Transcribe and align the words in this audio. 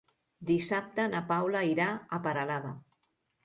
Dissabte 0.51 1.05
na 1.11 1.21
Paula 1.33 1.63
irà 1.75 1.93
a 2.19 2.23
Peralada. 2.27 2.77